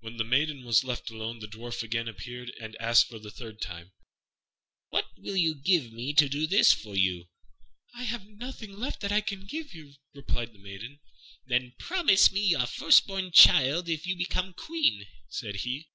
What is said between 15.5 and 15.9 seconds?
he.